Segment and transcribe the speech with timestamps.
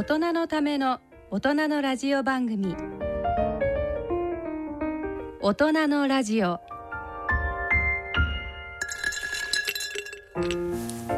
[0.00, 0.98] 大人のための
[1.30, 2.74] 大人のラジオ番組。
[5.42, 6.58] 大人のラジオ。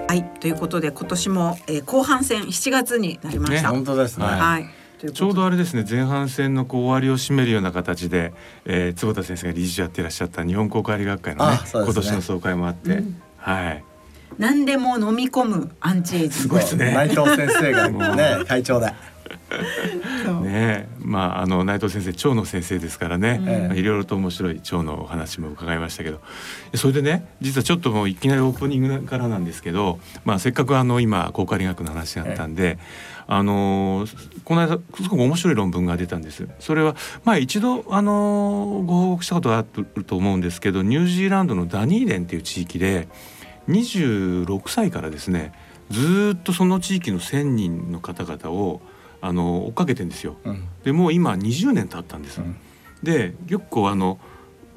[0.09, 3.71] はいということで今年も、えー、後半戦7月になりました。
[3.71, 4.27] ね本当ですね。
[4.27, 4.67] はい。
[5.13, 8.33] ちょうどあれですね前半戦のこう終わりを締めるような形で、
[8.65, 11.61] えー、坪田先生が理事長やってらっしゃった日本公開理学会のねね。
[11.73, 13.05] 今年の総会もあって、
[13.37, 13.85] はい
[14.39, 16.35] 何でも飲み込むアンチエイジング。
[16.35, 16.93] すごいですね。
[16.93, 18.93] 内藤先生がね会長で。
[20.25, 20.45] そう。
[20.45, 26.21] ねまああの内藤先生腸の先生ですからね、ええいろいろと面白い腸のお話も伺いましたけど。
[26.75, 32.79] それでね実はちょっともういきなりオープニングからなんですけど、まあ、せっかくあの今公開理学の話があったんで、
[33.27, 34.07] あの
[34.45, 36.49] この間すごく面白い論文が出たんです。
[36.59, 39.65] それはまあ一度あのご報告したことがあ
[39.97, 43.09] ると思うんですけどニュージーランドのダニーデンっていう地域で
[43.69, 45.53] 26歳からですね
[45.91, 48.81] ずーっとその地域の1,000人の方々を
[49.21, 50.37] あの追っかけてんですよ。
[50.45, 52.41] うんでもう今20年経ったんです。
[52.41, 52.57] うん
[53.03, 54.19] で結構あの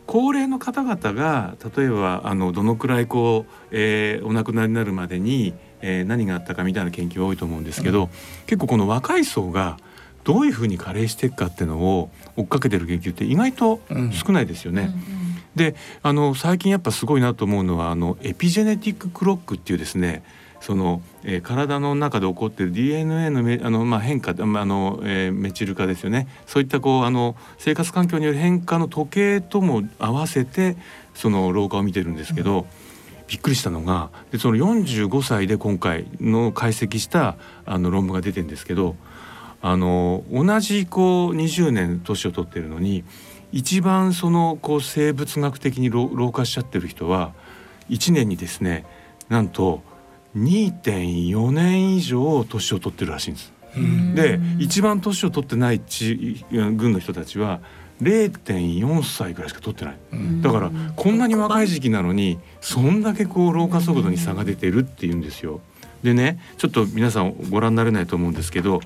[0.08, 8.10] 高齢の方々が例えばあのどのくらいこう、えーお亡くなりになるまでに、えー何があったかみたいな研究が多いと思うんですけど、
[8.46, 9.78] 結構この若い層が
[10.24, 13.80] どういうふうに加齢していくかっていうのを追っかけてる研究って意外と
[14.12, 14.92] 少ないですよね。
[15.56, 20.24] であの最近やっぱすごいなと思うのはあのエピジェネティッククロックっていうですね
[20.62, 26.28] その、えー体の中で起こっている DNA のめあの、まあ、変化まああの、えーメチル化ですよね。
[26.48, 30.76] そういったこうあの生活環境による変化の時計とも合わせて
[31.14, 32.66] その老化を見てるんですけど、
[33.28, 38.96] びっくりしたのがでその45歳で今回の解析したあの論文が出てるんですけど
[39.62, 43.04] あの同じこう20年年を取ってるのに
[43.52, 47.34] 一番そのこう生物学的に老老化しちゃってる人は
[47.90, 48.86] 1年にですね
[49.30, 49.82] なんと
[50.38, 53.54] 2.4年以上年を取ってるらしいんです。
[54.16, 57.60] で一番年を取ってない地軍の人たちは
[58.02, 59.98] 0.4歳ぐらいしか取ってない。
[60.14, 65.62] うんだからこんなに若い時期なのにそんだけこう老化速度に差が出てるっていうんですよ。
[66.04, 68.82] でねちょっと皆さんご覧になれないと思うんですけど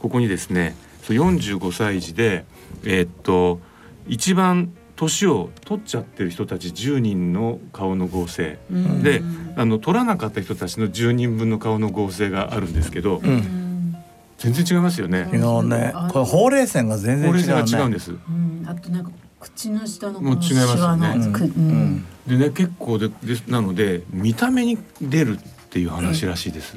[0.00, 2.44] ここにですねそう45歳児で
[2.84, 3.60] えーっと
[4.08, 8.58] 一番年を取っちゃってる人たち10人の顔の合成。
[8.70, 9.02] うん。
[9.02, 9.22] で
[9.56, 13.96] あの取らなかった人たちの10人分の顔の合成があるんですけどうん。
[14.38, 15.28] 全然違いますよね。
[15.30, 15.92] 昨日ね。
[16.10, 18.12] これほうれい線が全然これが違うね違うんです。
[18.12, 18.64] うん。
[18.66, 19.10] あとなんか
[19.40, 20.66] 口の下のもう違いますよね。
[20.74, 21.50] シワのくうん。
[21.50, 22.04] うん。
[22.26, 23.14] でね結構でで
[23.46, 25.40] なので見た目に出るっ
[25.70, 26.76] ていう話らしいです。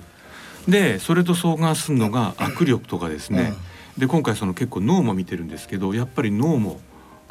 [0.67, 3.53] でそれと相関するのが握力とかですね。
[3.97, 6.79] で今回その結構脳も見てるんですけどやっぱり脳も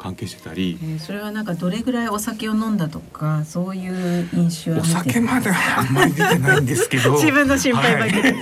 [0.01, 0.79] 関係してたり。
[0.81, 7.13] えーそれはなんかどれぐらいお酒を飲んだとかそういう印象はお酒まではあんまり出てないんですけど。
[7.19, 8.35] 自分の心配ばかり、はい。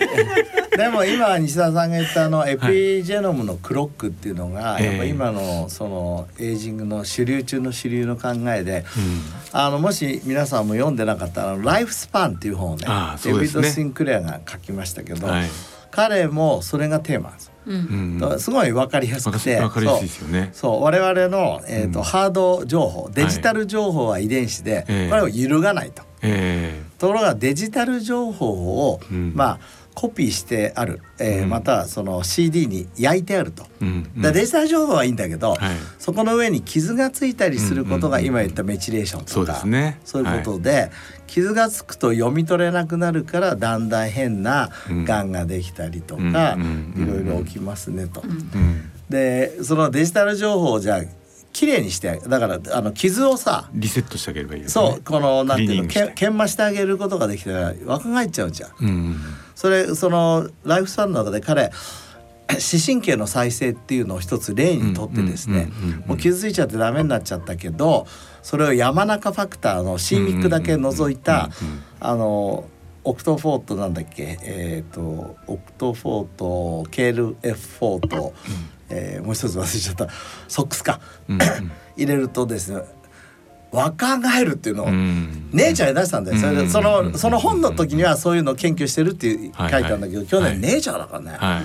[0.78, 4.86] でも今西田さんが言ったあのエピジェノムのクロックっていうのが、ええ。
[4.88, 9.22] やっぱ今のそのエイジングの主流中の主流の考えで、うん。
[9.52, 15.50] あのもし皆さんも読んでなかったらあのライフスパンっていう本をねああデビッド・シンクレアが書きましたけど、はい。
[15.92, 18.40] 彼もそれがテーマなんですようん。
[18.40, 20.50] すごい分かりやすわかくて、わかりやすいですよね。
[20.54, 20.84] そう。
[20.84, 22.06] 我々の、えーとうん。
[22.06, 25.10] ハード情報デジタル情報は遺伝子で、ええ。
[25.10, 26.04] これを揺るがないと。
[26.22, 26.82] え。
[26.98, 29.34] ところがデジタル情報を、うん。
[29.36, 29.60] まあ
[30.00, 31.50] コピーしてある、えーうん。
[31.50, 33.66] またはその CD に焼いてあると。
[33.82, 34.22] えうんうん。
[34.22, 35.60] だデジタル情報はいいんだけど、はい。
[35.98, 40.00] そこの上に傷がついたりすることがうんうんうん今言ったメチレーションそうとか、ですね。
[40.06, 40.90] そういうことで、
[41.28, 45.04] 傷がつくと読み取れなくなるからだんだん変なうん。
[45.04, 47.04] がんができたりとか、うんうんうん。
[47.04, 48.22] いろいろ起きますねと。
[48.24, 48.90] うん。
[49.10, 51.02] でそのデジタル情報をじゃあ
[51.60, 54.70] きれいにしてだからあの傷をさリセットしてあげればいいね。
[54.70, 58.72] そうこのなんていうのけ研磨してあげることができたら若返っちゃうじゃん。
[58.80, 59.18] うん。
[59.56, 61.72] それそのライフスパンの中で彼
[62.60, 68.08] 視神経の再生っていうのを一つ例にとってですねうんうんうんうんもう傷ついちゃってダメになっちゃったけど
[68.42, 72.66] それを山中ファクターの C ミックだけ除いたうんうんうんあの
[73.04, 74.38] Oct4となんだっけ？
[74.44, 78.34] えっ、とオクトフォート KLF4 と、
[78.90, 80.08] えーもう一つ忘れちゃった。
[80.48, 81.00] ソックスか。
[81.28, 81.72] うんうん。
[81.98, 82.82] 入れるとですね
[83.72, 85.50] 若返るっていうのを、うん。
[85.54, 86.38] 姉ちゃんに出したんだよ。
[86.40, 86.66] それうん。
[86.66, 89.84] でそのその本の時にはそういうのを研究してるっていう書いはい。
[89.84, 90.58] てあるんだけど、去はい。
[90.58, 91.64] 年姉ちゃんだからね、はい。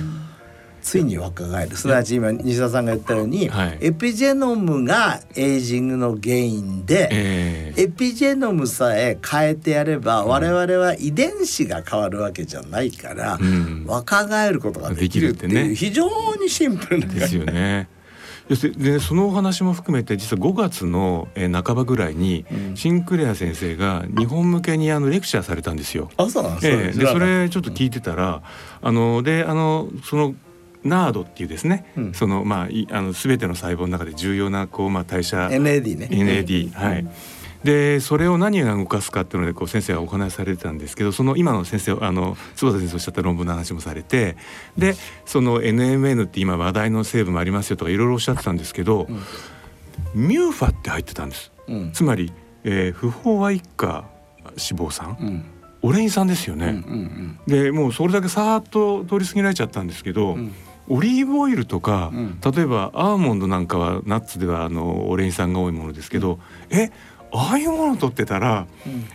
[0.85, 1.77] ついに若返る。
[1.77, 3.79] すなわち今西田さんが言ったように、はい。
[3.81, 7.83] エピジェノムがエイジングの原因で、ええ。
[7.85, 13.85] エピジェノムさえ変えてやれば、我々は遺伝子が変わるわけじゃないから、うん。
[13.87, 17.07] 若返ることができるっていう非常にシンプルな。
[17.07, 17.89] ですよね。
[18.77, 22.77] でそのお話も含めて実は5月のえー半ばぐらいに、うん。
[22.77, 26.11] シンクレア先生が日本向けにあのレクチャーされたんですよ。
[26.19, 26.99] あそうなんですええ。
[26.99, 28.43] でそれちょっと聞いてたら
[28.83, 30.35] あのであのその
[30.85, 32.13] ナードっていうですね、うん。
[32.15, 36.09] そのまあいあの全ての細胞の中で重要なこうまあ代謝 NAD ね。
[36.11, 37.07] NAD はい。
[37.65, 44.37] でそれを何が動かすかっていうのでこう先生がお話しされてたんですけどその今の先生あの坪田先生おっしゃった論文の話もされて
[44.77, 44.95] で
[45.25, 49.07] その NMN って今話題の成分もありますよとかいろいろおっしゃってたんですけど、
[50.15, 51.53] ミューファって入ってたんです。
[51.67, 51.93] うん。
[51.93, 52.33] つまり、
[52.65, 54.05] えー不飽和一家
[54.51, 55.45] 脂肪酸、うん。
[55.81, 56.73] オレイン酸ですようんうね。
[56.73, 57.39] ん。
[57.47, 60.53] でもうそれだけさーっと通り過ぎられちゃったんですけど、うん
[60.89, 62.41] オリーブオイルとか、うん。
[62.41, 66.39] 例えばアーモンドなんかはナッツではあのオレイン酸が多いものですけど、
[66.71, 66.91] え
[67.33, 68.67] ああいうものを取ってたら、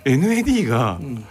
[0.04, 1.26] NAD が、ん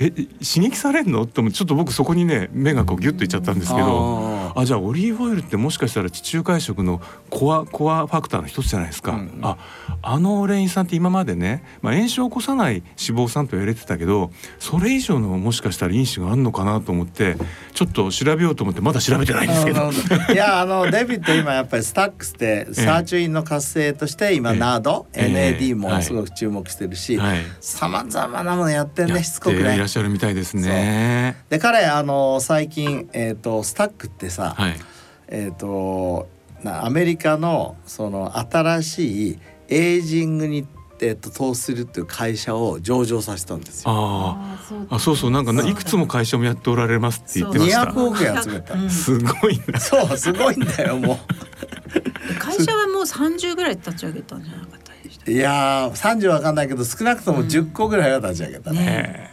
[0.00, 1.22] え刺激されるの？
[1.22, 4.40] ってちょっと僕そこにね目がこうギュッといっちゃったんですけど。
[4.56, 9.56] ああじゃあオリーブオイルってもしかしたら地中海食のコアコアファクターの一つじゃないですか、うんあ
[10.02, 17.36] あのオレイン酸って今までね、まあ、炎症を起こさない脂肪酸と言われてたけどそれ以上のもしかしたら因子があるのかなと思って
[17.74, 19.90] ちょっと調べようと思ってまだ調べてないんですけど。
[20.32, 24.58] いやあのデビット今やっぱりスタックスってサーチュインの活性として今ええ。
[24.58, 27.38] ナー NAD もすごく注目してるしはい。
[27.60, 29.76] さまざまなものやってるやっねしつこくね。
[29.84, 31.36] っしゃるみたいですね。
[31.50, 34.76] で彼あの最近、えー、とスタックってさ、はい。
[35.30, 36.28] えー、と
[36.62, 39.38] なアメリカのその新しい
[39.68, 40.66] エイジングに、
[41.00, 43.90] えー、と投資するっていう会社を上場させたんですよ。
[43.90, 47.82] ああそうそうそうなんかないくつも会社もやっておられますって言ってました。
[47.84, 48.74] 200億円集めた。
[48.74, 49.80] うん すごいな。
[49.80, 51.18] そうすごいんだよも
[52.38, 55.34] 会社はもう30ぐらい立ち上げたんじゃなかったでしたう。
[55.34, 58.78] いやー30わかんないけど少なくとも10個ぐらいは立ち上げたね。
[58.80, 58.86] ね
[59.26, 59.29] え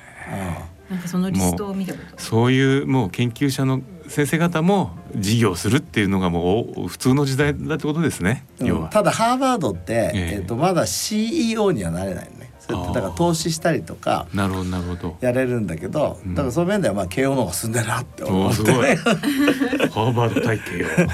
[0.90, 8.46] なんかそのリストを見たことそういうもう研究者の先生方も事業するっていうのがもうお普通の時代だってことですね。
[8.60, 8.90] うん要は。
[8.90, 12.52] ただハーバードって、えええー、とまだ CEO にはなれないのね。
[12.60, 15.18] それってだから投資したりとかなるほどなるほど。
[15.20, 18.74] やれるんだけど、うんだからその面ではまあ慶応の方が進んでるなって思おーすごい。
[18.74, 18.96] ってね。
[19.90, 20.88] ハーバード体系よ。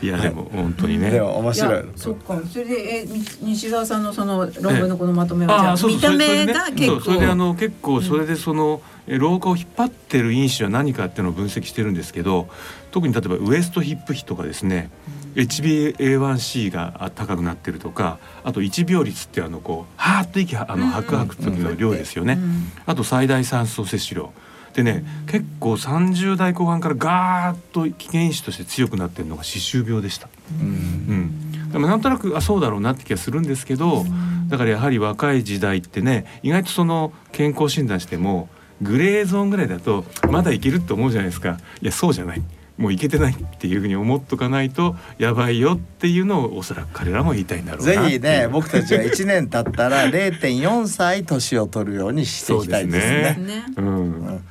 [0.00, 1.10] いやでも本当にね。
[1.10, 1.74] でも面白い。
[1.74, 2.40] やそっか。
[2.50, 12.48] それでえみ西澤さんのその論文のこのまとめはじゃああそうそう見た目それでが結ねそれであ構の結構それでその、え老化を引っ張ってる因子は何かっていうのを分析してるんですけど
[12.90, 14.90] 特に例えばウエストヒップ比とかですね、
[15.34, 22.72] HbA1c が高くなってるとかあと1秒率ってあのこうはーっと息あの吐く吐く時の量ですよね、うん。
[22.86, 24.32] あと最大酸素摂取量
[24.74, 30.28] でね、結構30代後半からガーッと危険因子として強くなってるのが歯周病でした。
[30.60, 34.04] うん、でもなんとなくあそうだろうなって気がするんですけど、
[34.48, 38.48] だからやはり若い時代ってね意外とその健康診断しても
[38.80, 41.58] グレーゾーンぐらいだとまだいけるって思うじゃないですか。
[41.82, 42.42] いやそうじゃない。
[42.76, 53.64] もういけてないっていうふうに思っとかないとやばいよっていうのをおそらく彼らも言いたいんだろうなぜひね僕たちは1年経ったら0.4歳年を取るようにしていきたいですね。
[53.74, 53.90] そうね。
[53.90, 54.44] うん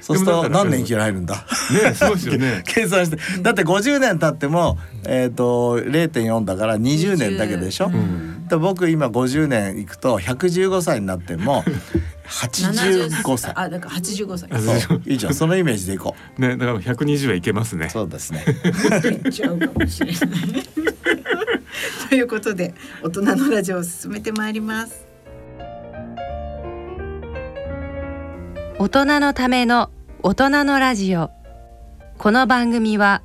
[0.00, 1.46] そうすると何年生きられるんだ？
[1.84, 2.62] ねそうですよね。
[2.66, 3.18] 計算して。
[3.42, 8.48] だって50年経っても、えー、と0.4だから20年だけでしょ、うん。
[8.48, 11.64] で僕今50年いくと115歳になっても
[12.28, 13.52] 85歳。
[13.54, 14.48] あだから85歳。
[14.52, 15.02] あそう。
[15.06, 15.34] いいじゃん。
[15.34, 17.86] そのイメージでいこねだから120はいけますね。
[17.86, 18.44] うそうですね。
[19.24, 20.16] いっちゃうかもしれない。
[22.08, 25.09] ということで大人のラジオを進めてまいります
[28.82, 29.90] 大人のための
[30.22, 31.30] 大人のラジオ。
[32.16, 33.20] この番組は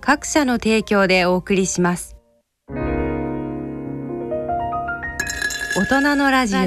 [0.00, 2.16] 各社の提供でお送りします。
[5.76, 6.58] 大人のラジオ。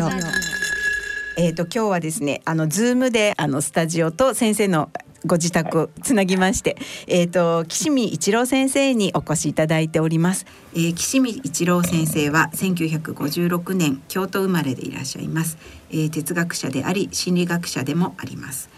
[1.37, 4.89] えー、と今日はですねあのズームであのスタジオと先生の
[5.25, 6.77] ご自宅をつなぎまして、
[7.07, 10.45] えー、と岸見一郎先生にお越しいただいております。
[10.73, 15.57] えー、岸見一郎先生は1956年京都生まれでいらっしゃいます、
[15.91, 18.69] え哲学者であり心理学者でもあります。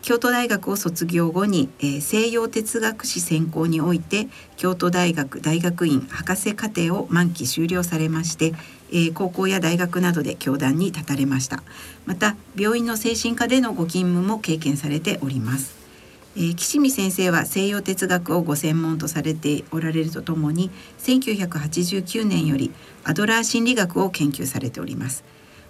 [0.00, 8.52] 京都大学を卒業後に、え西洋哲学史専攻において京都大学大学院博士課程を満期修了されまして、
[8.92, 11.62] え高校や大学などで教壇に立たれました。
[12.06, 15.76] また病院の精神科でのご勤務も経験されております。
[16.36, 22.72] えー岸見先生は西洋哲学をご専門とされておられるとともに1989年より
[23.04, 25.24] アドラー心理学を研究されております。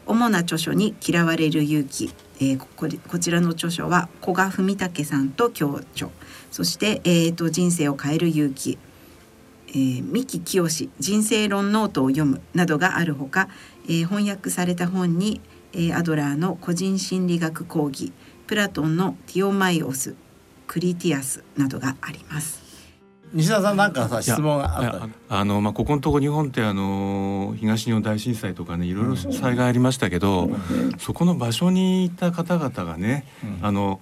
[0.06, 6.08] 主な著書に嫌われる勇気、えーこここちらの著書は古賀史健さんと共著。
[6.50, 8.78] そして、えー、と人生を変える勇気。
[9.68, 13.48] えー三木清人生論ノートを読むなどがあるほか、
[13.86, 15.40] えー翻訳された本に、
[15.72, 18.12] えーアドラーの個人心理学講義
[18.46, 20.14] プラトンのティマイオス
[20.66, 22.61] クリティアスなどがあります。
[23.34, 25.38] 西田さんなんかさ質問があった？
[25.40, 30.50] あのまあここのとこ日本ってあの東日本大震災とかねいろいろ災害ありましたけど、
[30.98, 33.26] そこの場所にいた方々がね、
[33.62, 34.00] あの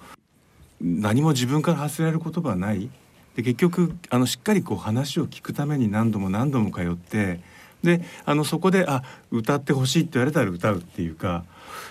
[0.81, 2.89] 何も自分から発せられる言葉はない。
[3.35, 7.39] で結局あのしっかりこう話を聞くために何度も何度も通って
[7.81, 11.45] であのそこであ歌ってほしいって言われたら歌うっていうか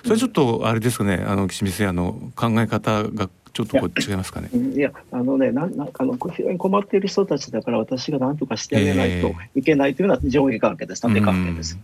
[0.05, 4.49] それちょっとあれですかねあの岸見先生あの考え方がちょっとこう違いますかね？
[4.53, 11.79] いやあのねなんなんあの非常に困っている人たちだから私が何とかしてあげないといけないというのは上下関係です縦関係です。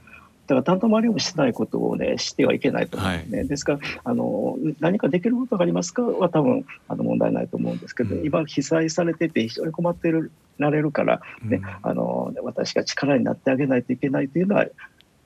[0.46, 14.66] だから担当周りもしてないことをねしてはいけないと思うんですね、はい、ですからあの何かできることがありますかは多分あの問題ないと思うんですけど、うん、今被災されてて非常に困っているられるからね、うん、あの私が力になってあげないといけないというのは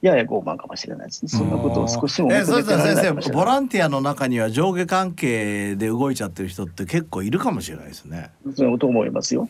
[0.02, 1.28] やや傲慢かもしれないですね。
[1.28, 8.30] そんなことを少しもえそうです先生、ボランティアの中には上下関係で動いちゃってる人って結構いるかもしれないですね。
[8.54, 9.46] そうと思いますよ。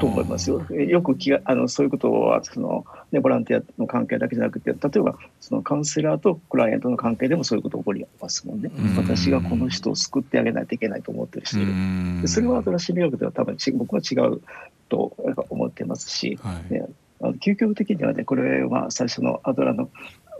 [0.00, 0.62] と思いますよ。
[0.70, 8.70] よく気があのそういうことはそのねボランティアの関係だけじゃなくて、例えばそのカウンセラーとクライアントの関係でもそういうこと起こりますもんね。
[8.96, 12.28] 私がこの人を救ってあげないといけないと思ってる人いる。
[12.28, 14.40] それは新しい迷惑では多分僕は違う
[14.88, 15.12] と
[15.50, 16.86] 思ってますし、はい、ね、
[17.30, 19.88] 究極的にはねこれは最初のアドラーの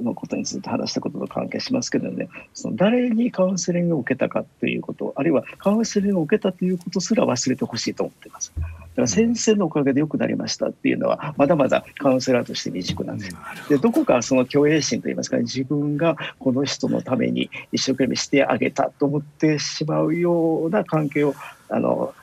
[0.00, 8.52] のことについて話したことと関係しますけどねその誰にカウンセリングを受けたかということあるいはカウンセリングを受けたということすら忘れてほしいと思っています。
[8.56, 13.32] だから先生のおかげで良くなりましたっていうのはまだまだカウンセラーとして未熟なんです。
[13.32, 21.34] よでどこかその虚栄心といいますか、ね、自分がこの人のために一生懸命してあげたと思ってしまうような関係を
[21.68, 22.14] あの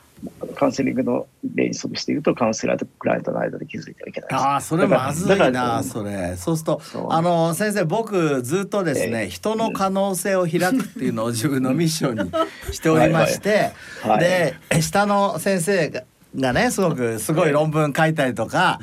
[0.60, 6.36] カウンセリングの例に即しているとカウンセラーとクライアントの間で気づいてはいけないああそれまずいなそれ。
[6.36, 16.02] そうするとあの先生僕ずっとですね、えー、人の可能性を開くっていうのを自分のミッションにしておりましてはい、で下の先生が
[16.36, 18.80] がねすごくすごい論文書いたりとか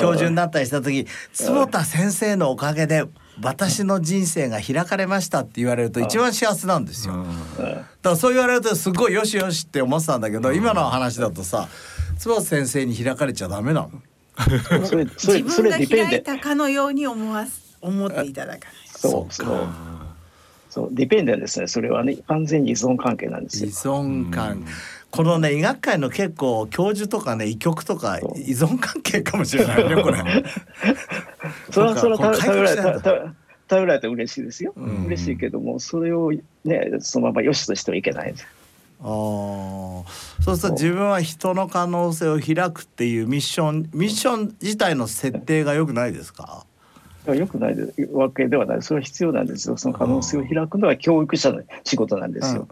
[0.00, 3.04] 教授になったりした時坪田先生のおかげで
[3.42, 7.24] 私の人生が開かれましたって言われると一番幸せなんですよ。
[7.56, 11.68] だからそう言われるとすごいよしよしって思ってたんだけど今の話だとさ
[12.18, 13.90] 坪先生に開かれちゃダメなの？
[14.86, 18.76] それそれ自分が開いたかのように思わす思っていただかない。
[18.86, 19.68] そうそう
[20.68, 23.70] そうディペンデンですねそれはね完全に依存関係なんですよ。
[23.70, 24.70] 依存関係、
[25.10, 30.18] このね医学界の結構教授とかね医局とか依存関係かもしれないねこれ。
[31.70, 33.34] それはそれは頼られた
[33.68, 36.32] 頼られて嬉しいですよ、うん、嬉しいけどもそれを
[36.64, 38.34] ねそのまま良しとしてはいけない
[39.00, 40.04] あそ
[40.52, 46.64] うすると自分は人の可能性を開くっていうミッションミッション自体の設定が良くないですか
[47.34, 47.76] よくない
[48.12, 52.66] わけではないそれは必要なんですよその可能性を開くのは教育者の仕事なんですよ。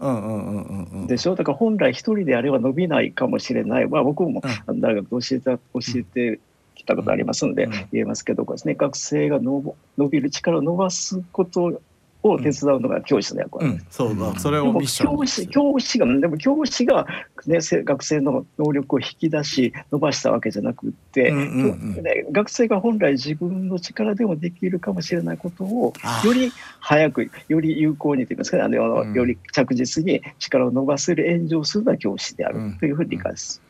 [1.07, 5.61] でしょだから本来一人であれば伸びないかもしれない、まあ、僕も大学で教えた教
[5.97, 6.39] えて
[6.87, 9.75] きたことありますので言えますけどですね学生が伸
[10.09, 11.79] びる力を伸ばすこと
[12.23, 17.05] を手伝うのが教師の役割、うん、そうだそれを教師教師がでも教師が、
[17.45, 22.03] ね、学生の能力を引き出し伸ばしたわけじゃなくって、うんうんうん。
[22.03, 25.93] ね、学生が本来自分の力でもできるかもしれないことを
[26.25, 33.61] より早くより有効にといいますか、ね、あの、より着実に力を伸ばせる援助をするのは教師であるというふうに理解です。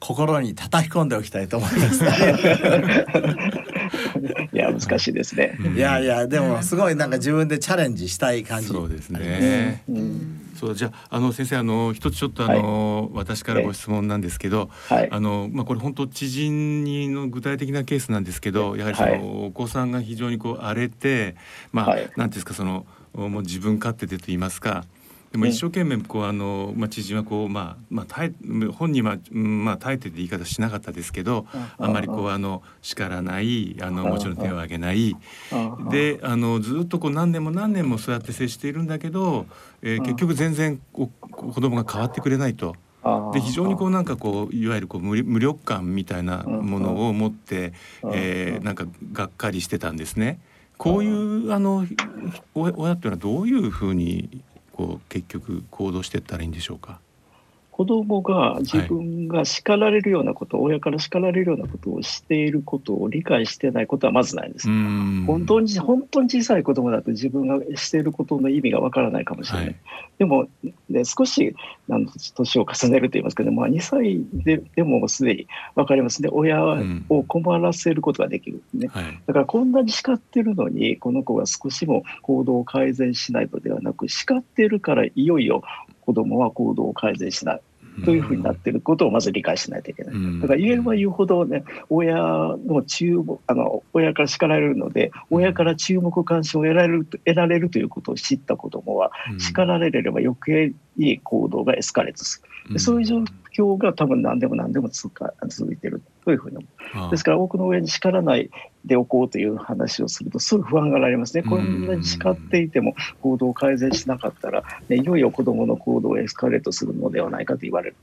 [0.00, 2.02] 心に叩き込んでおきたいと思います、
[4.52, 5.58] いや難しいですね。
[5.76, 8.68] いやいやでもすごいなんか自分でチャレンジしたい感じ。
[8.68, 9.82] そうですね。
[9.88, 21.36] うん、そうじゃあの先生あの一つちょっとあの、はい、私からご質問なんですけど、はい、あのまあこれ本当知人にの具体的なケースなんですけど、やはりその、はい、お子さんが非常にこう荒れて、
[21.72, 24.84] まあ、はい、なんですかそのもう自分勝手でと言いますか。
[25.32, 31.46] でも一生懸命こうあの、まあ、知人はこう、まあまあ、耐え本人は、まあ、耐えてって言い方しなかったですけど
[31.78, 35.16] あんまりこうあの叱らないあのもちろん手を挙げない。
[35.90, 39.46] であのずっとこう何年も何年もそうやって接しているんだけど、
[39.82, 42.74] えー、結局全然こ子供が変わってくれないと。
[43.32, 47.72] で非常にこうなんかこういわゆるこう無無力感みたいなものを持って、
[48.12, 50.40] えー、なんかがっかりしてたんですね。
[50.76, 51.86] こういうあの
[52.54, 54.42] 親っていうのはどういうふうに
[54.80, 57.00] こう結局行動していったらいいんでしょうか？
[57.80, 64.68] 子供が自分が叱られるようなこと、はい、親から叱られるようなことをしていることを理解してないことはまずないんです。
[64.68, 69.66] 本当に本当に小さい子供だと自分がしていることの意味がわからないかもしれない。
[69.68, 69.76] はい、
[70.18, 70.46] でも、
[70.90, 71.56] ね、少し
[71.88, 76.28] なん年を重ねると言いますかね、まあ、2歳ででもすでに分かりますね。
[76.30, 76.62] 親
[77.08, 85.62] を困らせることができる、ね、はい、だからこんなに叱ってるのにこの子が少しも行動を改善しないのではなく叱ってるからいよいよ
[86.02, 87.60] 子供は行動を改善しない
[88.04, 90.40] というふうになっていることをまず理解しないといけない。
[90.40, 102.78] だから言えば言うほどね、親の注目、あの、親から叱られるので、親から注目関心を得られる、得られるということを知った子供は、叱られれば余計に行動がエスカレートする。
[102.78, 103.24] そういう状
[103.56, 106.66] 況が多分何でも何でも続いているというふうに思
[107.08, 107.10] う。
[107.10, 108.50] ですから多くの親に叱らない
[108.84, 111.42] でおこうという話をするとすぐ不安がられますね。
[111.42, 117.96] こんなに叱っていても行動を改善しなかったら、ね、いよいよ子どもの行動をエスカレートするのではないかと言われる。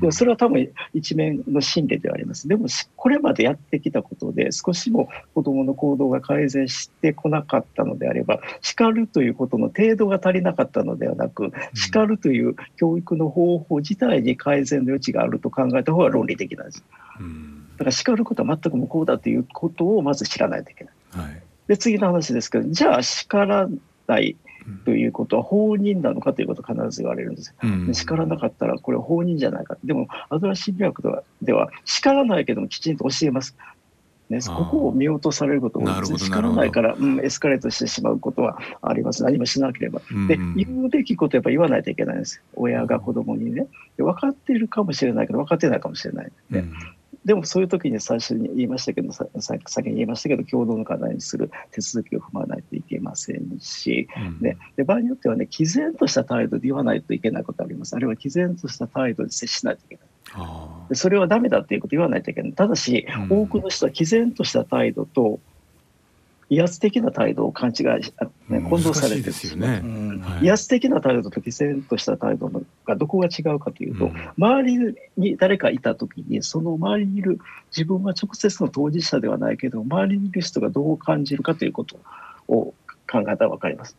[0.00, 2.48] でもそれは多分一面の心理ではあります。
[2.48, 16.84] でもこれまでやってきたことで少しも子どもの行動が改善してこなかったのであれば叱るということの程度が足りなかったのではなく叱るという教育の方法自体に改善の余地があると考えた方が論理的なんです。
[17.72, 20.94] だから叱ることは全く無効だということをまず知らないといけない。
[21.10, 23.68] はい、で次の話ですけどじゃあ叱ら
[24.06, 24.36] ない
[24.84, 27.54] ということは放任なのかということを必ず言われるんです。
[27.62, 29.76] うん、叱らなかったらこれは放任じゃないか。
[29.84, 33.56] でもアドラー心理学ではでは叱らないけどもきちんと教えます。
[34.28, 39.22] ね、ここを見落とされることを叱らないから、うん、エスカレートしてしまうことはあります。
[39.22, 40.00] 何もしなければ。
[40.26, 42.40] で、言うべきことやっぱ言わないといけないんです。
[42.54, 43.66] 親が子供にね。
[43.98, 46.64] で分かっているかもしれないけど、分かってないかもしれない、ね。
[47.24, 57.94] うんでもそういう時に最初に言いましたけどさ先に言いましたけど共同の課題にする手続きを踏まないといけませんし、うん、ね、で場合によってはね毅然とした態度で言わないといけないことあります。
[57.94, 60.88] あるいは毅然とした態度で接しないといけない。
[60.88, 62.52] でそれはダメだっていうこと言わないといけない。
[62.54, 65.40] ただし、うん、多くの人は毅然とした態度と
[66.52, 68.12] 威圧的な態度を勘違いし、
[68.50, 69.82] ね、混同されてるんですよね。
[70.42, 72.50] 威圧的な態度と毅然とした態度
[72.84, 77.38] がどこが違うかというと、うん、周りに誰かいた時にその周りにいる
[77.70, 81.96] 自分は直接の当事者ではないけど周りにいる人がどう感じるかということ
[82.48, 82.74] を
[83.10, 83.96] 考えたら分かります。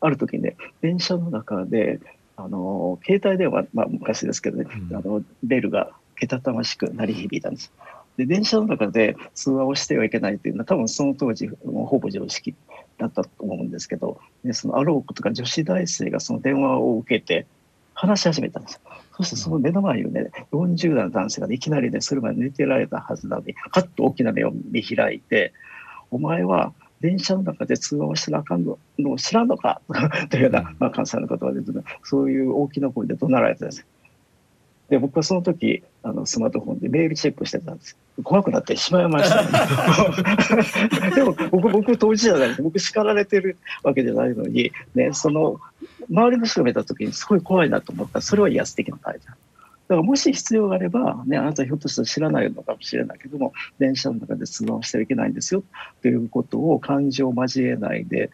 [0.00, 1.98] ある時ね電車の中で
[2.36, 7.72] あの携帯電話、まあ、昔ですけどね、うん、あのベルがけたたましく鳴り響いたんです。
[8.16, 12.54] で電車の中で通話をしてはいけないというのは多分その当時ほぼ常識
[12.98, 17.46] だったと思うんですけど、でそのあろうことか女子大生がその電話を受けて
[17.96, 18.80] 話し始めたんです
[19.16, 25.54] そしてその目の前にね40代の男性が、ね、いきなりねそれまで寝てられたはずなのにカッと大きな目を見開いて
[26.10, 29.80] 「お前は電車の中で通話をしなあかんのを知らんのか?」
[30.28, 33.86] というような、まあ、関西の言葉で、ね、そういう大きな声で怒鳴られたんです。
[34.88, 37.96] で僕はその時あのスマートフォンでメールチェックしてたんです。
[38.22, 45.60] 怖くなってしまいました、ね、 でも僕僕当事者じゃない僕叱られてるわけじゃないのに、ね、その
[46.08, 48.20] 周りの人が見た時にすごい怖いなと思った。
[48.20, 49.20] らそれは威圧的な態度。
[49.26, 49.36] だか
[49.88, 55.62] らもし必要があれば、ね、あなたひょっとしたら知らないのかもしれないけども電車の中で通話をしてはいけないんですよ。
[56.02, 58.30] ということを感情を交えないで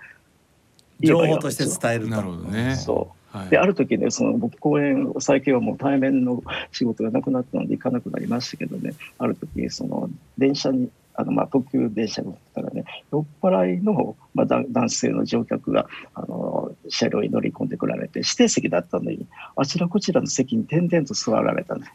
[1.00, 2.76] 情報として伝えるなるほどね。
[2.76, 21.92] そうである時ねその僕公演最近はもう対面の仕事がなくなったので行かなくなりましたけどねある時その電車にあのまあ特急電車だったらね酔っ払いの、まあ、男性の乗客があの車両に乗り込んでこられて指定席だったのにあちらこちらの席に点々と座られたね。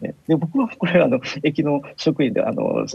[0.00, 2.86] ねで僕はこれあの駅の職員であの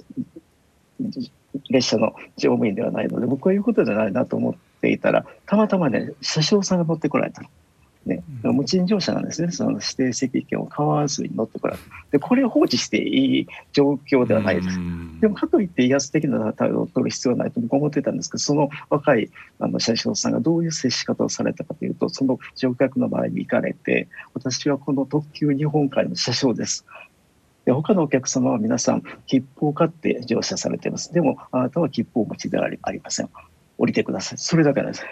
[1.70, 7.50] 列車の乗務員ではないので僕は言うことじゃないなと思っていたらたまたまね車掌さんが乗ってこられたの。
[8.06, 11.84] ね、無賃乗車なんですね、その指定席券を買わずに乗ってこられる。
[12.12, 14.78] で、これを放置していい状況ではないです。
[15.22, 26.86] でも、かといって威圧的な態度を取る必要はないと僕は思ってたんですけど、その若いあの車掌さんがどういう接し方をされたかというと、その乗客の前に行かれて、私はこの特急日本海の車掌です。
[27.66, 31.14] で他のお客様は皆さん切符を買って乗車されています。
[31.14, 33.30] でもあなたは切符をお持ちではありません。
[33.78, 34.38] 降りてください。
[34.38, 35.06] それだけなんです。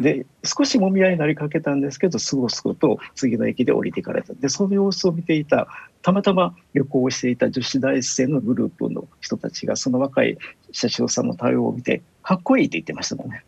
[0.00, 4.32] で少しもみ合いになりかけたんですけどすごすごと次の駅で降りていかれた。
[4.34, 5.68] でその様子を見ていた
[6.02, 10.38] たまたま旅行をしていた女子大生のグループの人たちがその若い
[10.72, 13.42] 車掌さんの対応を見てかっこいいって言ってましたもんね。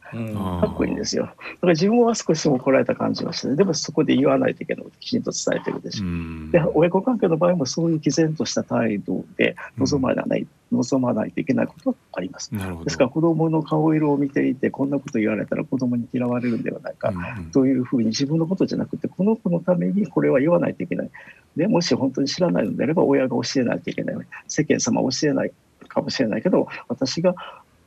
[0.61, 1.25] かっこいいんですよ。
[1.25, 6.51] だから自分は少し怒られた感じがして、でもそこで言わないといけないことをきちんと伝えてるでしょう。
[6.51, 12.51] で、親子関係の場合もそういう毅然とした態度で望まない、望まないといけないことがあります。
[12.51, 12.59] で
[12.91, 17.12] すから子供の顔色を見ていて、こんなこと言われたら子供に嫌われるんではないか、
[17.53, 21.11] というふうに自分のことじゃなくて、この子のためにこれは言わないといけない。
[21.57, 24.17] でもし本当に知らないのであれば、親が教えないといけない。
[24.49, 25.53] 世間様教えない
[25.88, 27.35] かもしれないけど、私が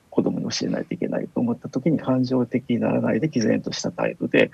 [0.09, 4.49] 子供に教えないといけないと思った時に感情的にならないで毅然とした態度で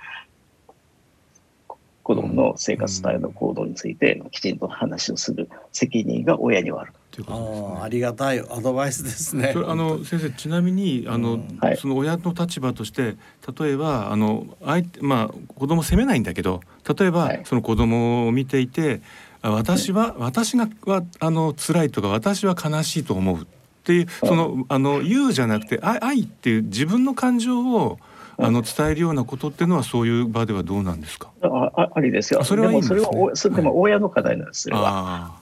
[2.12, 6.94] 子供の生活スタイルの行動についてきちんと話をする責任が親にはある。
[7.10, 7.80] ということですね。
[7.84, 9.54] ありがたいアドバイスですね。
[9.56, 13.16] あの先生ちなみにあの、うん、その親の立場として
[13.58, 16.60] 例えばあの相手まあ子供責めないんだけど
[16.98, 19.02] 例えば、はい、その子供を見ていて
[19.42, 23.46] 私は、はい、私がはあの辛いとか私は悲しいと思うっ
[23.86, 28.00] ていうそのあの言うじゃなくて愛っていう自分の感情を
[28.38, 31.31] あの伝えるようなことっていうのはそういう場ではどうなんですか？
[31.44, 32.44] あありですよ。
[32.44, 34.76] それはいい、ね、それはそれでも親の課題なんですよ。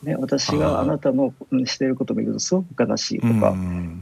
[0.03, 1.33] ね私があなたの
[1.65, 3.55] していることを見るとすごく悲しいとか、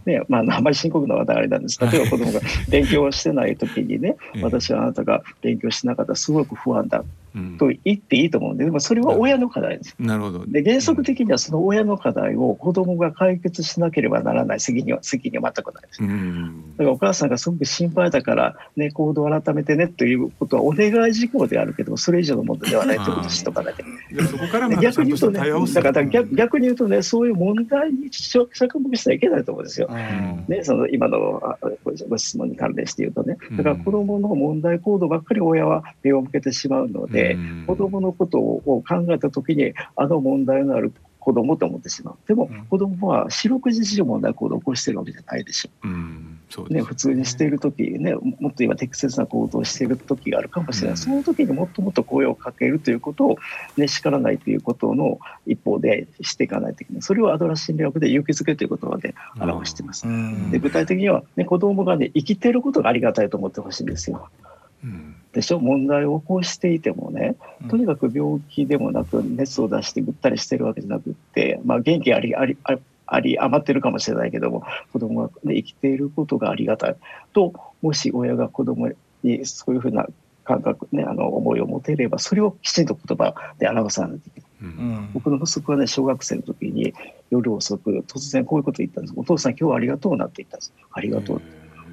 [0.06, 1.80] ねまああまり深刻な話題あれなんです。
[1.86, 7.04] 例えば子供が勉強してない時にね、私はあなたが勉強しなかったらすごく不安だ。
[7.60, 9.96] と言っていいと思うんででもそれは親の課題です。
[10.00, 16.02] なるほどで原則的にはその親の課題を子どもが解決しなければならない責任は責任は全くないです。
[16.02, 23.86] だからお母さんがすごく心配だから、ね、行動を改めてねということはお願い事項であるけどそれ以上の問題ではないということを知っとかなきゃ。
[24.82, 25.40] 逆に言うとね
[25.74, 28.48] だから逆逆に言うとねそういう問題に着
[28.80, 29.88] 目してはいけないと思うんですよ。
[29.88, 31.42] ね、その今の
[32.08, 33.38] ご質問に関連して言うとね。
[33.52, 40.92] だから子どもの問題行動ばっかり親は目を向けてしまうので、子どものことを考えた時にあの問題のある
[41.28, 42.16] 子供と思ってしまう。
[42.26, 45.70] でも、子供は四六時中問題行動を起こしてるわけじゃないでしょ。
[45.84, 45.90] う。
[45.90, 46.40] うん。
[46.70, 53.38] うね、普通にしている時ねもっと今適切な行動をしている時があるかもしれない、うん、その時にもっともっと声をかけるということを、
[53.76, 57.02] ね、叱らないということの一方でしていかないといけない。
[57.02, 60.06] それをアドラー心理学で勇気づけという言葉で表しています。
[60.50, 64.30] で具体的には、ね、子供がね生きていることがありがたいと思ってほしいんですよ。
[64.84, 65.60] うんでしょ？
[65.60, 67.36] 問題を起こしていてもね
[67.70, 72.58] とにかく病気でもなく熱を出してぐったりしてるわけじゃなくって、まあ、元気ありあり
[73.06, 74.64] あり余ってるかもしれないけども
[74.94, 76.96] 子供が、ね、生きていることがありがたい。
[77.34, 78.90] ともし親が子供
[79.24, 80.08] にそういうふうな
[80.44, 84.50] 感覚ねあの思いを持てればそれをきちんと言葉で表さないといけない。
[84.60, 86.94] うん、僕の息子はね小学生の時に
[87.30, 91.42] 夜遅く突然こういうこと言ったんです「お父さん今日はありがとうな」って言ったんです「ありがとう」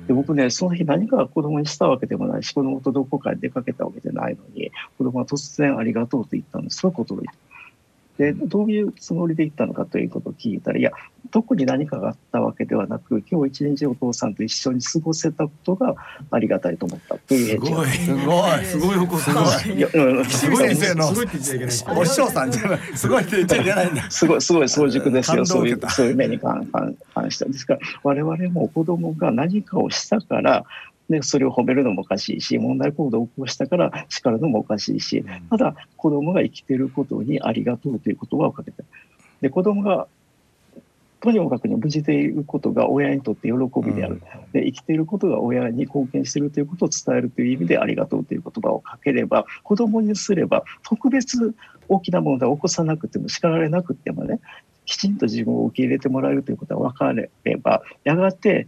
[0.06, 7.34] で僕ねその日何か子供にしたわけでもないし子供とどこかに出かけたわけじゃないのに子供は突然「ありがとう」と言ったんですすごく驚いた。
[8.18, 10.92] でどういうつもりで言ったのかということを聞いたらいや
[11.32, 15.96] 特に何かがあったわけではなく今日一日お父さんと一緒に過ごせたことが
[16.30, 18.64] ありがたいと思ったという返事すごい。
[18.64, 18.98] すごい。
[18.98, 19.46] お子さん。
[19.46, 22.78] すごい岸見先生のお師匠さんじゃない。
[22.94, 24.10] すごいって言っちゃいけないんだ。
[24.10, 25.44] すごいすごい早熟ですよ。
[25.44, 26.66] そういうそういう目に関
[27.14, 27.46] 関して。
[27.46, 30.64] ですから我々も子供が何かをしたから
[31.08, 38.84] でそれを褒めるのもおかしいし問題行動を起こしたから叱るのもおかしいし、ただ子供が生きてることにありがとうという言葉をかけて
[39.40, 40.06] で子供が
[41.24, 44.20] とにもかくに無事でいることが親にとって喜びである、
[44.52, 51.54] で生きていることが親に貢献しているということを伝えるという意味でありがとうという言葉をかければ子供にすれば特別
[51.88, 54.38] 大きな問題を起こさなくても叱られなくてもね
[54.84, 58.66] きちんと自分を受け入れてもらえるということが分かればやがて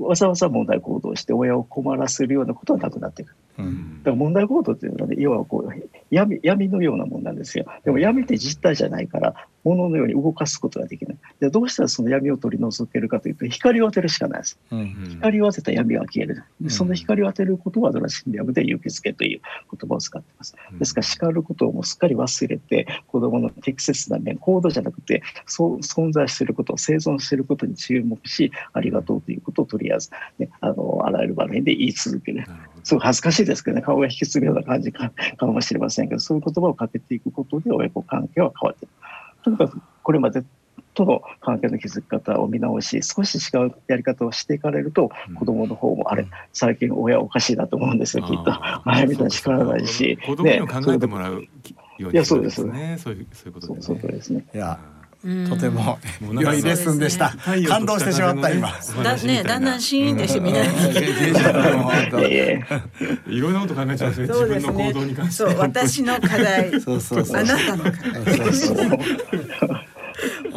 [0.00, 3.36] わざわざ問題行動して親を困らせるようなことはなくなってくる。
[3.56, 7.66] だから問題行動っていうのはね要はこう闇闇のようなもんなんですよ。
[7.84, 9.34] でも闇って実体じゃないから
[9.64, 11.18] 物のように動かすことができない。
[11.40, 14.78] でどうしたらその闇を取り除けるかというと光を当てるしかないです、うん。
[14.78, 16.44] うん、光を当てた闇は消える。
[16.60, 19.40] でその光を当てることはドラ心理学で勇気づけという
[19.76, 20.54] 言葉を使っています。
[20.78, 32.46] ですから叱ることをもうすっかり忘れて子どもの適切な面行動じゃなくてそう存在していること生存していることに注目しありがとうということをとりあえず、ね、あのあらゆる場面で言い続ける
[32.90, 33.82] すごい恥ずかしいですけどね。
[33.82, 38.90] 顔が引き継ぐような感じかかもしれませんけどそういう言葉をかけていくことで親子関係は変わっていく。
[39.44, 40.42] とにかくこれまで
[40.94, 48.52] との関係の築き方を見直し少し違うやり方をしていかれると、子供の方もあれ最近親おかしいなと思うんですよきっと
[48.84, 51.48] 前みたいに叱らないし子供に考えてもらうよ
[51.98, 52.96] うに、ね、そうですね。
[52.98, 54.00] そういうそういうことですね。
[54.00, 54.44] そうですね。
[54.52, 54.80] いや
[55.48, 57.34] とても良いレッスンでした。
[57.68, 58.72] 感動してしまった今。
[59.02, 60.60] だねだんだんシーンでしてみんな。
[63.28, 64.28] いろんなこと考えちゃうんですね。
[64.28, 65.44] 自分の行動に関して。
[65.44, 66.80] そう私の課題。
[66.80, 68.00] そうそうあなたの課題。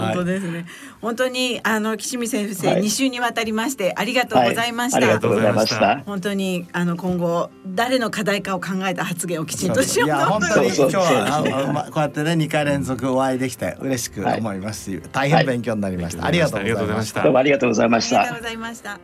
[0.05, 0.65] 本当ですね。
[1.01, 4.97] 本当にあの岸見先生、二、週にわたりましてありがとうございました。
[4.97, 6.01] ありがとうございました。
[6.05, 10.15] 本当にあの今後誰の課題かを考えた発言をきちんとしようと。
[10.15, 16.25] いや本当に今日はこうやってね二回連続お会いできて嬉しく思いますし、大変勉強になりました。
[16.25, 17.23] ありがとうございました。
[17.23, 18.21] どうもありがとうございました。
[18.21, 18.99] ありがとうございました。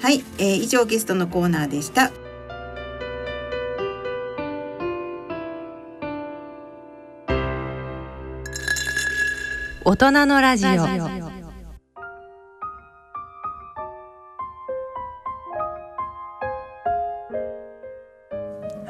[0.00, 2.12] はい、えー、以上ゲストのコーナーでした。
[9.88, 10.68] 大人のラジオ。
[10.68, 10.76] は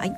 [0.05, 0.13] い、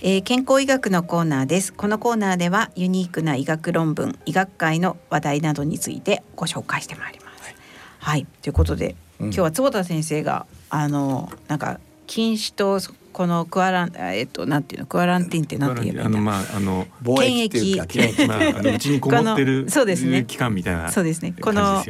[0.00, 1.74] えー、健康医学のコーナーです。
[1.74, 7.42] このコーナーではユニークな医学論文医学界の話題などについてご紹介してまいります。
[7.42, 7.54] はい、
[7.98, 12.80] はい、ということで、うん、今日は坪田先生があのなんか禁止と
[13.12, 16.18] このクアランえっとなんていうのクアランティンってなんて言えばいいんだ？
[16.18, 18.26] あのまああの検疫。
[18.26, 20.24] まああの うちにこもってるそうですね。
[20.24, 21.34] 期間みたいなそうですね。
[21.40, 21.84] この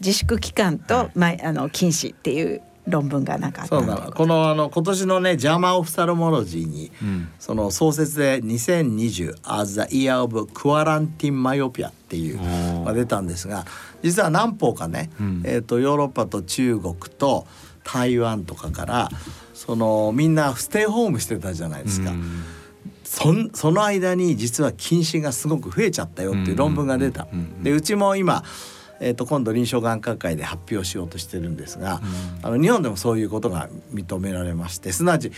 [0.00, 13.66] 自粛期間と、まああの禁止っていう論文がなんかそうなこのあの今年のねジャーマン・オフサルモロジーに、うん、その創設で2020 as the year of quarantine myopia っていうが出たんですが
[14.02, 17.46] 実は何方かね、うん、えーと、ヨーロッパと中国と
[17.84, 19.08] 台湾とかから
[19.58, 22.12] そのみんなステイホームしてたじゃないですか。
[22.12, 22.44] うん
[23.04, 27.26] そその間に実は近視がすごく増えちゃったよっていう論文が出た。
[27.62, 28.44] でうちも今
[29.00, 32.00] えー、と今度臨床眼科会で発表しようとしてるんですが、
[32.42, 35.30] うん、あの日本でもそういうことが認められましてすなわち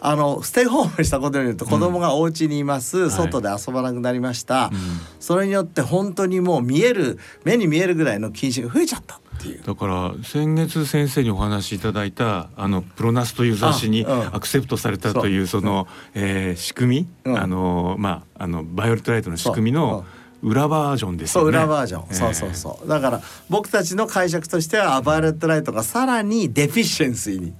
[0.00, 4.76] あのステイホームしたことによって子供がお家にいます、うん、外で遊ばなくなりました、はい、
[5.20, 9.20] それによって本当にもう見える目に見えるぐらいの近視が増えちゃった
[9.64, 20.04] だから先月先生にお話しいただいたあのプロナスという雑誌にアクセプトされたというその、えー、仕組み、あのまああのバイオレットライトの仕組みの
[20.46, 21.48] 裏バージョンですよね。
[21.48, 22.88] 裏バージョン、えー、そうそうそう。
[22.88, 27.52] だから僕たちの解釈としては violet light がさらに deficiency に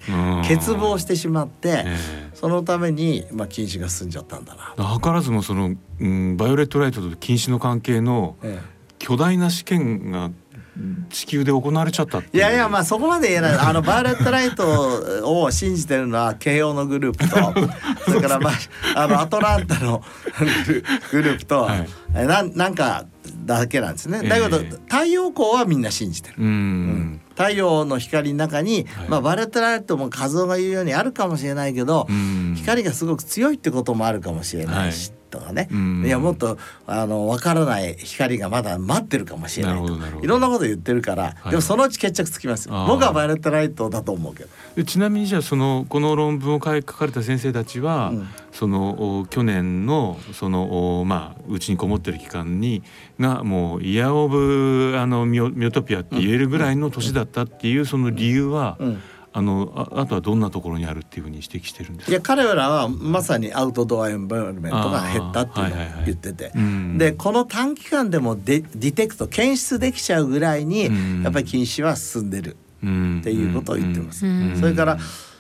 [0.47, 4.99] 欠乏してしまって、えー、そのためにまあ近視が進んじゃったんだな。
[5.01, 8.37] 図らずもその、うん、 violet light と近視の関係の
[9.01, 10.31] 巨大な試験が
[11.11, 13.55] 地球で行われちゃったいやいやまあそこまで言えない。
[13.55, 17.37] あの violet light を信じてるのは慶應のグループと
[18.05, 20.03] それからまああのアトランタの
[21.11, 21.89] グループと、はい、
[22.27, 23.07] ななんか
[23.45, 24.29] だけなんですね。
[24.29, 26.35] だけど、太陽光はみんな信じてる。
[26.39, 32.07] うん、太陽の光の中に、はい、まあバレットライトも画像が言うようにあるかもしれないけど、
[32.57, 35.69] 光がすごく強いってこともあるかもしれないし、とかね、
[36.05, 39.97] いやもっとあの分からない光がまだ待ってるかもしれないと。
[40.23, 44.85] いろんなこと言ってるから、はい、でもそのうち決着つきます僕はバイオレットライトだと思うけど。
[44.85, 52.83] ちなみにじゃあそのこの論文を書かれた先生たちは、うん、その去年のそのまあうちにこもってる期間に
[53.21, 59.03] がもうイヤー・オブあのミオミオトピアって言えるぐらいの年だったっていうその理由は、うん
[59.37, 66.53] あのああとはどんなところにあるっていうふうに指摘してるんですいや彼らはまさにアウトドアエンバイロメントが減ったっていうのを言ってて、
[66.97, 70.85] でこの短期間でもデディテクト検出できちゃうぐらいに
[71.23, 74.25] やっぱり禁止は進んでるっていうことを言ってます。
[74.59, 74.99] それから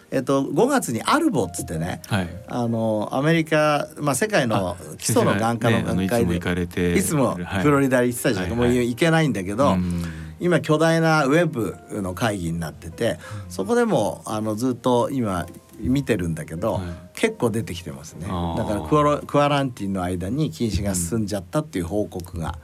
[0.08, 9.70] えっと、5月にアルボっつってね、はい、あのアメリカ、まあ、世界の基礎の眼科の学会で、ね、いつもフロリダに行ってたじゃん、はい、もう行けないんだけど。
[9.70, 13.18] うん今巨大なウェブの会議になってて
[13.48, 15.46] そこでもあのずっと今
[15.78, 16.82] 見てるんだけど、はい、
[17.14, 18.26] 結構出てきてますね。
[18.26, 22.58] だからクアクアランティンの間に禁止が進んじゃったっていう報告が。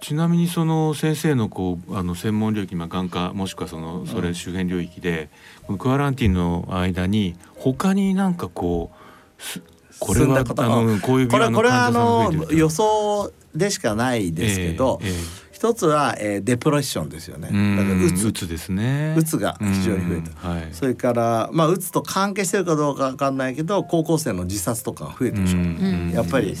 [0.00, 5.28] ちなみにその先生のこうあの専門領域、まあ、眼科もしくはそのそれ周辺領域で、
[5.66, 17.48] このクアランティンの間に他になんかこうこれはこれはあの予想でしかないですけど、えーえー一つは、えー、デプレッションですよね。
[17.76, 19.14] だからうつうつですね。
[19.18, 20.48] うつが非常に増えた。
[20.48, 25.58] はい、それからまあうつと関係してるかどうかわかんないけど高校生の自殺とかが増えてるでしょ。
[25.58, 26.14] う。
[26.14, 26.56] やっぱり、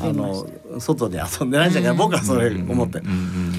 [0.00, 1.90] あの外で遊んでないんじゃない。
[1.92, 3.04] か僕はそれ思ってる。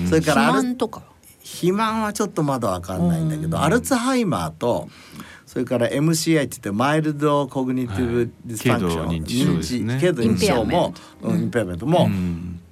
[0.09, 1.03] それから肥満とか。
[1.41, 4.89] 肥満はちょっとまだわかんないんだけど、アルツハイマーと
[5.51, 11.85] それから MCI って言って mild cognitive dysfunction、はい、軽度認知症も impairme nt。
[11.85, 12.09] も、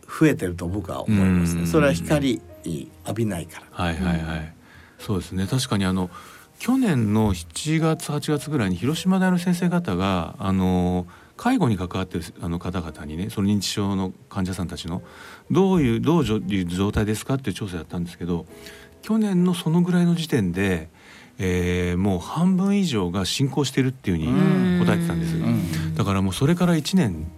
[0.09, 1.65] 増えてると僕は思いますね。
[1.65, 3.67] それは光浴びないから。
[3.71, 4.53] はいはいはい。
[4.97, 5.47] そうですね。
[5.47, 6.09] 確かにあの
[6.57, 15.01] 去年の7月8月ぐらいに広島大の先生方があの介護に関わってるあの方々にねその認知症の患者さんたちの
[15.49, 18.45] どういうどういう状態ですかっていう調査やったんですけど
[19.01, 20.89] 去年のそのぐらいの時点で
[21.39, 25.97] えー、もう半分以上が進行してるっていうふうに答えてたんです。
[25.97, 27.31] だからもうそれから1年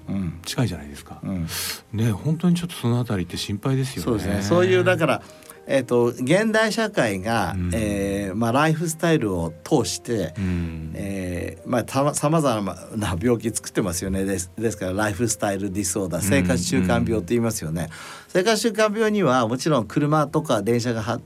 [0.46, 1.48] 近いじゃないですか、うん。
[1.94, 4.04] ね本当にちょっとそのあたりって心配ですよね。
[4.04, 4.42] そうですね。
[4.42, 5.22] そういうだから
[5.68, 14.26] えーと、現代社会が、うん、えー、まあ、ライフスタイルを通して、うん、えー、まあ、さまざまな病気作ってますよね。
[14.26, 17.84] ですですからライフスタイルディスオーダー生活習慣病って言いますよね。
[17.84, 17.90] うん、
[18.28, 21.22] 生活習慣病にはもちろん車とか電車がは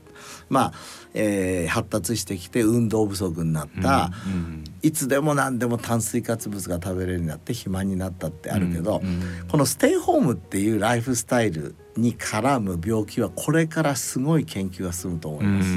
[0.48, 0.72] まあ
[1.18, 15.70] えー、発達してきて運動不足になった、うんうん、いつでも何でも炭水化物が食べれるようになって肥満になったってあるけど、うんうん、このステイホームっていうライフスタイルに絡む病気はこれからすごい研究が進むと思います。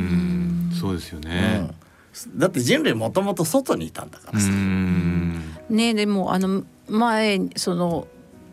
[0.76, 1.72] うそうですよね、
[2.26, 4.50] うん、だって人類もともと外にいたんだからさ。
[5.70, 8.08] ねでもあの前その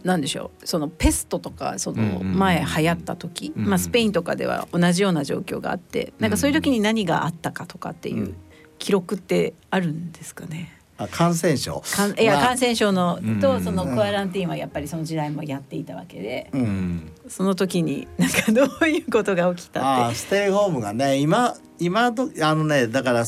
[0.06, 8.34] なんでしょうそのペストとかその前流行った時、うんうん、まあ、スペインとかでは同じような状況があってなんかそういう時に何があったかとかっていう
[8.78, 10.72] 記録ってあるんですかね？
[10.98, 11.82] あ感染症。
[12.18, 20.14] いや感染症のとそのクアランティーンはやっぱりその時代もやっていたわけで、うん、その時になんかどういうことが起きたって。
[20.14, 23.24] ステイホームがね今今どあのねだから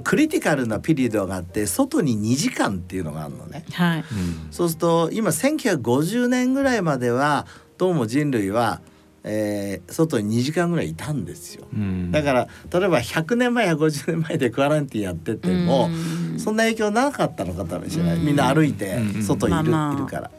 [0.00, 4.04] クリティカルなピリオドがあって外に2時間っていうのがあるのね、はい、
[4.50, 7.46] そうすると今1950年ぐらいまでは
[7.78, 8.80] どうも人類は
[9.24, 15.88] えー、外に2時間ぐらいいたんですよ、うん、だから例えば100年前や50年前でクアランティーやってても、
[16.32, 20.30] うん、そんな影響なかったのかもしれない、みんな歩いて外にいる,、いるから。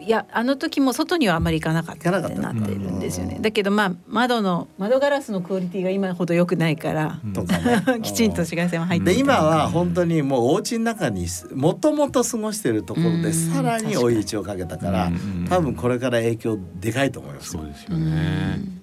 [0.00, 3.38] いやあの時も外にはあまり行かなかったってなってるんですよね。
[3.40, 15.12] だけどまあ窓の窓ガラスのクオリティが今ほど良くないから、とかね、 きちんと紫外線は入ってで今は本当にもうお家の中にもともと過ごしているところでさらに追い打ちをかけたから
[15.48, 17.50] 多分これから影響でかいと思います。
[17.50, 18.80] そうですよね。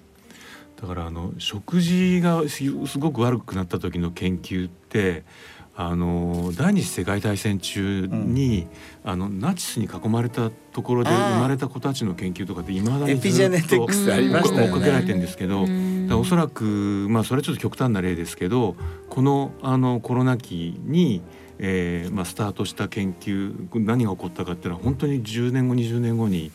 [0.80, 5.24] だからあの食事がすごく悪くなった時の研究って
[5.80, 8.66] あの第二次世界大戦中に、
[9.04, 15.66] うん、あのナチスに囲まれたところで生まれた子たちの研究とかっていまだにずっと追っかけられてるんですけど、
[16.18, 18.74] おそらくまあそれはちょっと極端な例ですけど
[19.08, 21.22] このあのコロナ期に
[21.60, 26.52] えーまあ、スタートした研究何が起こったかっていうのは本当に10年後20年後に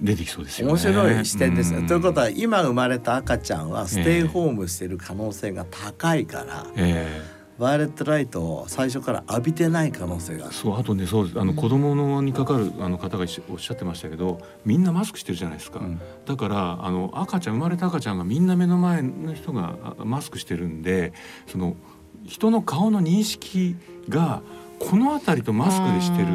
[0.00, 21.12] 出てきそうですよ、ね、面白い視点ですね、うん、ということは今生まれた赤ちゃんはステイホームしてる可能性が高いから、えーバイオレットライトを最初から浴びてない可能性がそうあとねそうあの子供のにかかるあの方がおっしゃってましたけどみんなマスクしてるじゃないですか、うん、だからあの赤ちゃん生まれた赤ちゃんがみんな目の前の人がマスクしてるんで
[21.46, 21.76] その
[22.24, 23.76] 人の顔の認識
[24.08, 24.42] が
[24.90, 26.28] この辺りとマスクでしてる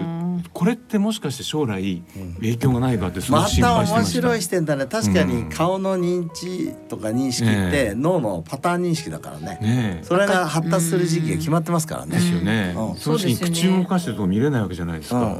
[0.53, 2.01] これってもしかして将来
[2.39, 4.85] 影響がないかってすごく心配してました、また面白い視点だね。
[4.87, 9.59] 確かに顔の認知とか認識って脳のパターン認識だからね。
[9.61, 12.13] ねそれが発達する時期が決まってますからね。
[12.13, 12.73] ですよね。
[12.75, 15.35] うん、その時に口を動かしてると見れないわけじゃないですか。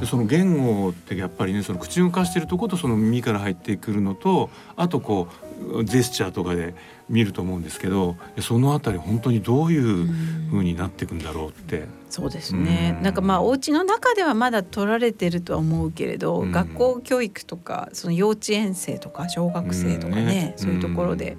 [0.00, 5.49] でその言語ってやっぱりねその口を動かしてるとことその耳から入ってくるのとあとこう
[5.84, 6.74] ジェスチャーとかで
[7.08, 10.06] 見ると思うんですけどそのあたり本当にどういう
[10.50, 11.84] ふうになっていくんだろうって。
[12.08, 21.36] そうですね、ん、なんかまあお家の中ではまだ取られてるとは思うけれど、学校教育とかその幼稚園生とか小学生とかね、そういうところで。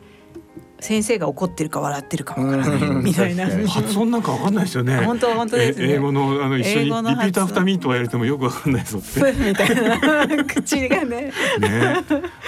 [0.81, 3.45] 先生が怒ってるか笑ってるかわからない みたいな。
[3.67, 4.97] 発音なんかわかんないですよね。
[4.97, 9.31] 本当本当です、ね、英語のあの一緒にリピーターフタミーやれてもよくわかんないぞって。
[9.33, 10.43] みたいな。
[10.45, 11.31] 口がね。
[11.59, 11.95] ね。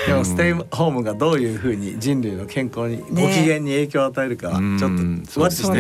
[0.08, 5.78] でもステイホームがどういうふうに人類の健康に、ご機嫌に影響を与えるかちょっとそう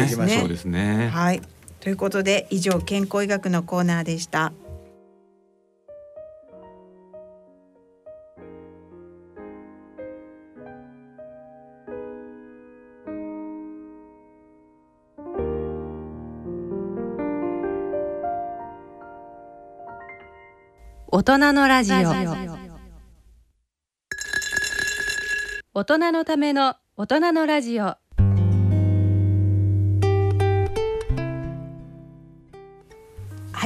[0.48, 1.10] ですね。
[1.12, 1.42] はい。
[1.80, 4.54] ということで以上健康医学のコーナーでした
[21.16, 21.96] 大人のラジオ。
[25.76, 27.84] 大人のための大人のラジオ。
[27.84, 28.00] は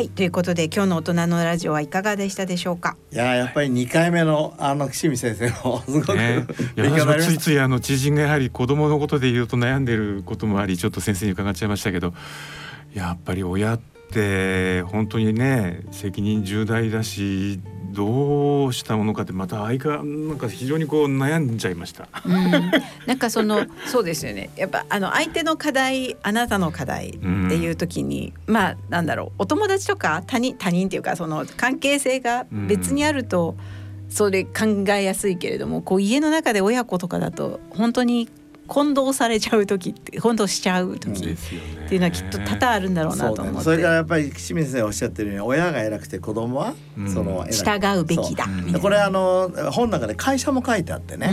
[0.02, 2.98] いということで今日の大人のラジオはいかがでしたでしょうか？
[3.14, 12.14] いややっぱり2回目のあの岸見先生もすごく、ね、 いやついついあの知人がやはり子供のことで言うと悩んでることもありちょっと先生に伺っちゃいましたけど
[12.94, 17.60] やっぱり親ってって本当にね責任重大だし
[17.92, 22.08] どうしたものかってまた相変わなんか非常にこう悩んじゃいました。
[22.26, 22.52] うん、
[23.06, 24.50] なんかその そうですよね。
[24.56, 33.56] やっぱあの相手の課題あなたの課題っていう時に、うん、まあなんだろうお友達とか他人他人っていうかその関係性が別にあると、
[34.10, 38.30] それ考えやすいけれどもこう家の中で親子とかだと本当に
[38.68, 46.74] 混同されちゃう時って混同しちゃう時っていうのはきっと多々あるんだろうなと思って、それからやっぱり清水先生おっしゃってるように親が偉くて子供は
[47.08, 48.46] その従うべきだ。
[48.82, 51.32] これあの本の中で会社も書いてあってね。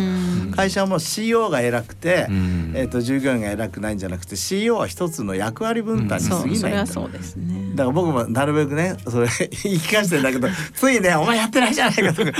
[0.55, 2.27] 会社も CEO が偉くて、
[2.75, 7.75] えー、と従業員が偉くないんじゃなくて CEO は一つの役割分担に過ぎないそうですね。
[7.75, 9.29] だから僕もなるべくねそれ
[9.65, 12.33] 言い聞かせてんだけど ついね「お前やってないじゃないか」とか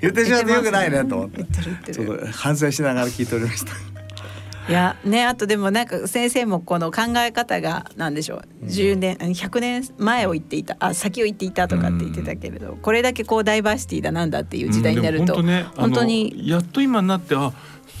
[0.00, 1.44] 言ってしまってよくないねと思って。
[1.92, 3.99] ちょっと反省しながら聞いておりました。
[4.70, 8.66] いやねあとでもなんか先生もこの考え方が何でしょう。
[8.66, 17.52] 10年100年前を言っていたあ先を言っていたとかって言ってたけれど、これだけこうダイバーシティだなんだっていう時代になると、ね、本当にやっと今になってあ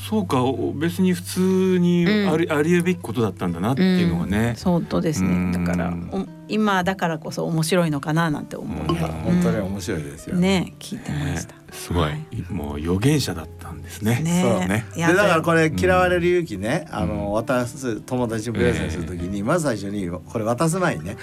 [0.08, 0.42] そうか
[0.74, 5.52] 別に普通にあり,、ありえべきことだったんだなっていうのがね、そうとですね。
[5.52, 5.94] だから
[6.48, 12.12] 今だからこそ面白いのかななんて思う、本当に面白いですよね聞いてました、すごい、
[12.50, 14.20] もう預言者だったんですね。
[14.20, 14.84] ねそうね。
[14.94, 21.16] でだからこれ嫌われる勇気ね、あの渡す友達にプレゼンするときに、まず最初にこれ渡す前にね、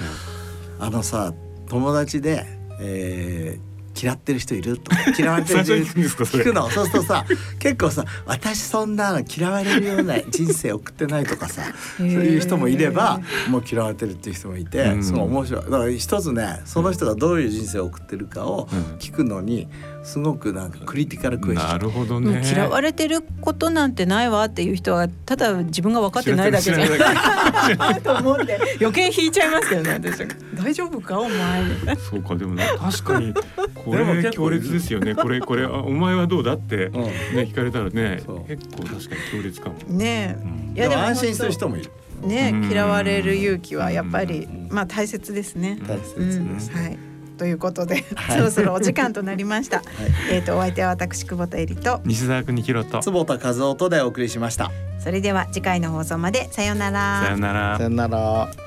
[0.80, 1.34] あのさ
[1.68, 2.46] 友達で、
[2.80, 6.70] えー、嫌ってる人いるとか嫌われてる人いる 聞くの。
[6.70, 7.26] そうするとさ
[7.60, 11.64] 結構さ私そんな嫌われるような人生送ってないとかさ
[11.98, 13.20] そういう人もいれば
[13.50, 15.64] もう嫌われてるっていう人もいてすごい面白い。
[15.64, 18.68] だから一つねその人がどういう人生を送ってるかを
[19.00, 19.68] 聞くのに
[20.04, 21.72] すごくなんかクリティカルクエスチョン。
[21.72, 22.42] なるほどね。
[22.46, 26.88] 嫌われてることなんてないわっていう人はただ自分が分かってないだけじゃない。
[28.02, 30.20] と思って余計引いちゃいますよね私
[30.58, 31.96] 大丈夫かお前。
[31.98, 33.34] そうかでもね確かに
[33.76, 35.16] これ強烈ですよね。
[35.16, 39.00] これこれお前はどうだってね、聞かれたらね結構確かに
[39.32, 39.76] 強烈かも。
[39.88, 41.92] ね、うん、いやでも安心する人もいる。
[42.22, 45.80] ね嫌われる勇気はやっぱりまあ大切ですね。
[45.88, 46.98] 大切です、はい。
[47.38, 48.04] ということで、
[48.36, 49.78] そろそろお時間となりました。
[49.78, 49.86] はい、
[50.32, 52.02] えっ、とお相手は私久保田恵里と。
[52.04, 53.00] 西澤邦弘と。
[53.00, 54.72] 坪田和夫とでお送りしました。
[55.00, 56.50] それでは次回の放送まで。
[56.52, 57.22] さようなら。
[57.24, 57.78] さようなら。
[57.78, 58.67] さようなら。